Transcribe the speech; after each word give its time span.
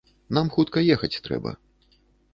Нам 0.37 0.49
хутка 0.55 0.83
ехаць 0.95 1.21
трэба. 1.27 1.51